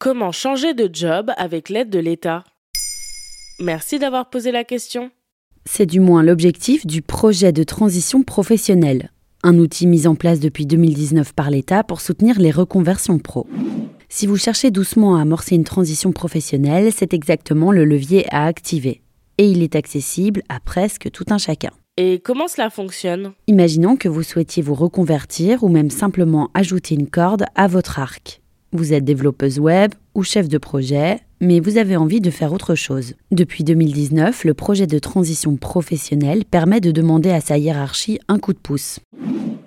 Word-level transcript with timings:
Comment 0.00 0.30
changer 0.30 0.74
de 0.74 0.88
job 0.92 1.32
avec 1.38 1.68
l'aide 1.68 1.90
de 1.90 1.98
l'État? 1.98 2.44
Merci 3.58 3.98
d'avoir 3.98 4.30
posé 4.30 4.52
la 4.52 4.62
question. 4.62 5.10
C'est 5.64 5.86
du 5.86 5.98
moins 5.98 6.22
l'objectif 6.22 6.86
du 6.86 7.02
projet 7.02 7.50
de 7.50 7.64
transition 7.64 8.22
professionnelle, 8.22 9.10
un 9.42 9.58
outil 9.58 9.88
mis 9.88 10.06
en 10.06 10.14
place 10.14 10.38
depuis 10.38 10.66
2019 10.66 11.32
par 11.32 11.50
l'État 11.50 11.82
pour 11.82 12.00
soutenir 12.00 12.38
les 12.38 12.52
reconversions 12.52 13.18
pro. 13.18 13.48
Si 14.08 14.28
vous 14.28 14.36
cherchez 14.36 14.70
doucement 14.70 15.16
à 15.16 15.22
amorcer 15.22 15.56
une 15.56 15.64
transition 15.64 16.12
professionnelle, 16.12 16.92
c'est 16.92 17.12
exactement 17.12 17.72
le 17.72 17.84
levier 17.84 18.32
à 18.32 18.44
activer. 18.44 19.02
Et 19.36 19.50
il 19.50 19.64
est 19.64 19.74
accessible 19.74 20.44
à 20.48 20.60
presque 20.60 21.10
tout 21.10 21.26
un 21.30 21.38
chacun. 21.38 21.72
Et 21.96 22.20
comment 22.20 22.46
cela 22.46 22.70
fonctionne? 22.70 23.32
Imaginons 23.48 23.96
que 23.96 24.08
vous 24.08 24.22
souhaitiez 24.22 24.62
vous 24.62 24.74
reconvertir 24.74 25.64
ou 25.64 25.68
même 25.68 25.90
simplement 25.90 26.50
ajouter 26.54 26.94
une 26.94 27.10
corde 27.10 27.46
à 27.56 27.66
votre 27.66 27.98
arc. 27.98 28.40
Vous 28.72 28.92
êtes 28.92 29.04
développeuse 29.04 29.58
web 29.58 29.94
ou 30.14 30.22
chef 30.22 30.46
de 30.46 30.58
projet, 30.58 31.20
mais 31.40 31.58
vous 31.58 31.78
avez 31.78 31.96
envie 31.96 32.20
de 32.20 32.30
faire 32.30 32.52
autre 32.52 32.74
chose. 32.74 33.14
Depuis 33.30 33.64
2019, 33.64 34.44
le 34.44 34.52
projet 34.52 34.86
de 34.86 34.98
transition 34.98 35.56
professionnelle 35.56 36.44
permet 36.44 36.80
de 36.80 36.90
demander 36.90 37.30
à 37.30 37.40
sa 37.40 37.56
hiérarchie 37.56 38.18
un 38.28 38.38
coup 38.38 38.52
de 38.52 38.58
pouce. 38.58 39.00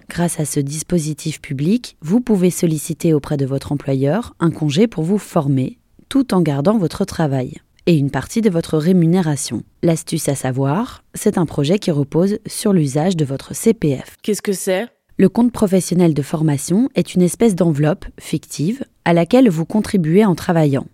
Grâce 0.08 0.40
à 0.40 0.46
ce 0.46 0.60
dispositif 0.60 1.42
public, 1.42 1.98
vous 2.02 2.22
pouvez 2.22 2.52
solliciter 2.52 3.14
auprès 3.14 3.38
de 3.38 3.46
votre 3.46 3.72
employeur 3.72 4.36
un 4.40 4.52
congé 4.52 4.86
pour 4.86 5.04
vous 5.04 5.18
former, 5.18 5.80
tout 6.08 6.36
en 6.36 6.42
gardant 6.42 6.78
votre 6.78 7.04
travail 7.04 7.56
et 7.88 7.98
une 7.98 8.12
partie 8.12 8.42
de 8.42 8.50
votre 8.52 8.78
rémunération. 8.78 9.64
L'astuce 9.82 10.30
à 10.30 10.36
savoir, 10.36 11.04
c'est 11.16 11.40
un 11.40 11.48
projet 11.48 11.80
qui 11.80 11.90
repose 11.90 12.38
sur 12.46 12.72
l'usage 12.72 13.18
de 13.18 13.26
votre 13.26 13.56
CPF. 13.56 14.18
Qu'est-ce 14.22 14.44
que 14.44 14.54
c'est? 14.54 14.88
Le 15.18 15.30
compte 15.30 15.52
professionnel 15.52 16.14
de 16.14 16.22
formation 16.22 16.90
est 16.96 17.14
une 17.14 17.22
espèce 17.22 17.56
d'enveloppe 17.56 18.06
fictive 18.20 18.84
à 19.06 19.14
laquelle 19.14 19.50
vous 19.50 19.66
contribuez 19.66 20.26
en 20.26 20.36
travaillant. 20.36 20.86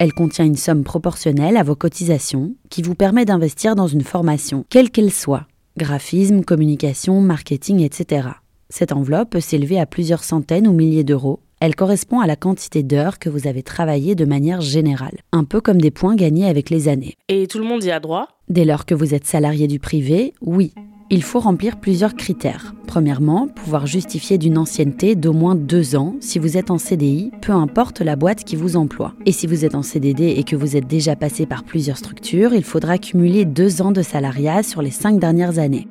Elle 0.00 0.12
contient 0.12 0.44
une 0.44 0.56
somme 0.56 0.84
proportionnelle 0.84 1.56
à 1.56 1.64
vos 1.64 1.74
cotisations 1.74 2.54
qui 2.70 2.82
vous 2.82 2.94
permet 2.94 3.24
d'investir 3.24 3.74
dans 3.74 3.88
une 3.88 4.04
formation, 4.04 4.64
quelle 4.70 4.90
qu'elle 4.90 5.12
soit, 5.12 5.46
graphisme, 5.76 6.44
communication, 6.44 7.20
marketing, 7.20 7.80
etc. 7.80 8.28
Cette 8.68 8.92
enveloppe 8.92 9.30
peut 9.30 9.40
s'élever 9.40 9.80
à 9.80 9.86
plusieurs 9.86 10.22
centaines 10.22 10.68
ou 10.68 10.72
milliers 10.72 11.04
d'euros. 11.04 11.40
Elle 11.60 11.74
correspond 11.74 12.20
à 12.20 12.28
la 12.28 12.36
quantité 12.36 12.84
d'heures 12.84 13.18
que 13.18 13.28
vous 13.28 13.48
avez 13.48 13.64
travaillé 13.64 14.14
de 14.14 14.24
manière 14.24 14.60
générale, 14.60 15.18
un 15.32 15.42
peu 15.42 15.60
comme 15.60 15.80
des 15.80 15.90
points 15.90 16.14
gagnés 16.14 16.46
avec 16.46 16.70
les 16.70 16.86
années. 16.86 17.16
Et 17.28 17.48
tout 17.48 17.58
le 17.58 17.64
monde 17.64 17.82
y 17.82 17.90
a 17.90 17.98
droit? 17.98 18.28
Dès 18.48 18.64
lors 18.64 18.86
que 18.86 18.94
vous 18.94 19.14
êtes 19.14 19.26
salarié 19.26 19.66
du 19.66 19.80
privé, 19.80 20.34
oui. 20.40 20.72
Il 21.10 21.24
faut 21.24 21.40
remplir 21.40 21.80
plusieurs 21.80 22.14
critères. 22.14 22.74
Premièrement, 22.98 23.46
pouvoir 23.46 23.86
justifier 23.86 24.38
d'une 24.38 24.58
ancienneté 24.58 25.14
d'au 25.14 25.32
moins 25.32 25.54
deux 25.54 25.94
ans 25.94 26.16
si 26.18 26.40
vous 26.40 26.56
êtes 26.56 26.72
en 26.72 26.78
CDI, 26.78 27.30
peu 27.40 27.52
importe 27.52 28.00
la 28.00 28.16
boîte 28.16 28.42
qui 28.42 28.56
vous 28.56 28.74
emploie. 28.74 29.14
Et 29.24 29.30
si 29.30 29.46
vous 29.46 29.64
êtes 29.64 29.76
en 29.76 29.82
CDD 29.82 30.24
et 30.36 30.42
que 30.42 30.56
vous 30.56 30.76
êtes 30.76 30.88
déjà 30.88 31.14
passé 31.14 31.46
par 31.46 31.62
plusieurs 31.62 31.96
structures, 31.96 32.54
il 32.54 32.64
faudra 32.64 32.98
cumuler 32.98 33.44
deux 33.44 33.82
ans 33.82 33.92
de 33.92 34.02
salariat 34.02 34.64
sur 34.64 34.82
les 34.82 34.90
cinq 34.90 35.20
dernières 35.20 35.60
années. 35.60 35.86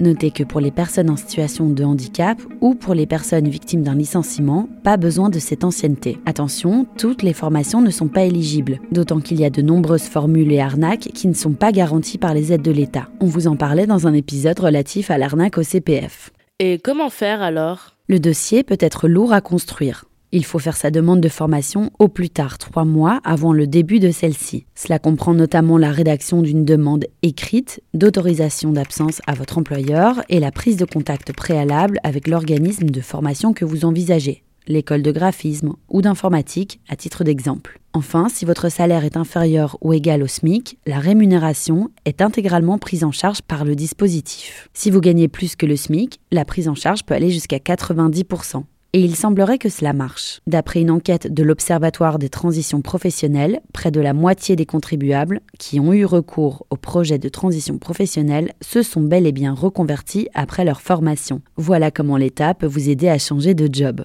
Notez 0.00 0.30
que 0.30 0.42
pour 0.42 0.60
les 0.60 0.70
personnes 0.70 1.08
en 1.08 1.16
situation 1.16 1.70
de 1.70 1.82
handicap 1.82 2.38
ou 2.60 2.74
pour 2.74 2.92
les 2.92 3.06
personnes 3.06 3.48
victimes 3.48 3.82
d'un 3.82 3.94
licenciement, 3.94 4.68
pas 4.82 4.98
besoin 4.98 5.30
de 5.30 5.38
cette 5.38 5.64
ancienneté. 5.64 6.18
Attention, 6.26 6.86
toutes 6.98 7.22
les 7.22 7.32
formations 7.32 7.80
ne 7.80 7.88
sont 7.88 8.08
pas 8.08 8.24
éligibles, 8.24 8.80
d'autant 8.92 9.20
qu'il 9.20 9.40
y 9.40 9.46
a 9.46 9.50
de 9.50 9.62
nombreuses 9.62 10.02
formules 10.02 10.52
et 10.52 10.60
arnaques 10.60 11.08
qui 11.14 11.26
ne 11.26 11.32
sont 11.32 11.54
pas 11.54 11.72
garanties 11.72 12.18
par 12.18 12.34
les 12.34 12.52
aides 12.52 12.60
de 12.60 12.70
l'État. 12.70 13.08
On 13.20 13.26
vous 13.26 13.46
en 13.46 13.56
parlait 13.56 13.86
dans 13.86 14.06
un 14.06 14.12
épisode 14.12 14.60
relatif 14.60 15.10
à 15.10 15.16
l'arnaque 15.16 15.56
au 15.56 15.62
CPF. 15.62 16.33
Et 16.60 16.78
comment 16.78 17.10
faire 17.10 17.42
alors? 17.42 17.96
Le 18.06 18.20
dossier 18.20 18.62
peut 18.62 18.78
être 18.78 19.08
lourd 19.08 19.32
à 19.32 19.40
construire. 19.40 20.04
Il 20.30 20.44
faut 20.44 20.60
faire 20.60 20.76
sa 20.76 20.92
demande 20.92 21.20
de 21.20 21.28
formation 21.28 21.90
au 21.98 22.06
plus 22.06 22.30
tard 22.30 22.58
trois 22.58 22.84
mois 22.84 23.20
avant 23.24 23.52
le 23.52 23.66
début 23.66 23.98
de 23.98 24.12
celle-ci. 24.12 24.64
Cela 24.76 25.00
comprend 25.00 25.34
notamment 25.34 25.78
la 25.78 25.90
rédaction 25.90 26.42
d'une 26.42 26.64
demande 26.64 27.06
écrite 27.22 27.82
d'autorisation 27.92 28.70
d'absence 28.70 29.20
à 29.26 29.34
votre 29.34 29.58
employeur 29.58 30.22
et 30.28 30.38
la 30.38 30.52
prise 30.52 30.76
de 30.76 30.84
contact 30.84 31.32
préalable 31.32 31.98
avec 32.04 32.28
l'organisme 32.28 32.88
de 32.88 33.00
formation 33.00 33.52
que 33.52 33.64
vous 33.64 33.84
envisagez, 33.84 34.43
l'école 34.66 35.02
de 35.02 35.12
graphisme 35.12 35.74
ou 35.88 36.02
d'informatique 36.02 36.80
à 36.88 36.96
titre 36.96 37.24
d'exemple. 37.24 37.80
Enfin, 37.92 38.28
si 38.28 38.44
votre 38.44 38.68
salaire 38.68 39.04
est 39.04 39.16
inférieur 39.16 39.78
ou 39.80 39.92
égal 39.92 40.22
au 40.22 40.26
SMIC, 40.26 40.78
la 40.86 40.98
rémunération 40.98 41.90
est 42.04 42.22
intégralement 42.22 42.78
prise 42.78 43.04
en 43.04 43.12
charge 43.12 43.42
par 43.42 43.64
le 43.64 43.76
dispositif. 43.76 44.68
Si 44.74 44.90
vous 44.90 45.00
gagnez 45.00 45.28
plus 45.28 45.54
que 45.54 45.66
le 45.66 45.76
SMIC, 45.76 46.18
la 46.32 46.44
prise 46.44 46.68
en 46.68 46.74
charge 46.74 47.04
peut 47.04 47.14
aller 47.14 47.30
jusqu'à 47.30 47.58
90% 47.58 48.64
et 48.94 49.00
il 49.00 49.16
semblerait 49.16 49.58
que 49.58 49.68
cela 49.68 49.92
marche. 49.92 50.40
D'après 50.46 50.80
une 50.80 50.90
enquête 50.92 51.32
de 51.32 51.42
l'Observatoire 51.42 52.20
des 52.20 52.28
transitions 52.28 52.80
professionnelles, 52.80 53.60
près 53.72 53.90
de 53.90 54.00
la 54.00 54.14
moitié 54.14 54.54
des 54.54 54.66
contribuables 54.66 55.40
qui 55.58 55.80
ont 55.80 55.92
eu 55.92 56.04
recours 56.04 56.64
au 56.70 56.76
projet 56.76 57.18
de 57.18 57.28
transition 57.28 57.78
professionnelle 57.78 58.52
se 58.60 58.82
sont 58.82 59.02
bel 59.02 59.26
et 59.26 59.32
bien 59.32 59.52
reconvertis 59.52 60.28
après 60.32 60.64
leur 60.64 60.80
formation. 60.80 61.42
Voilà 61.56 61.90
comment 61.90 62.16
l'État 62.16 62.54
peut 62.54 62.68
vous 62.68 62.88
aider 62.88 63.08
à 63.08 63.18
changer 63.18 63.54
de 63.54 63.68
job. 63.70 64.04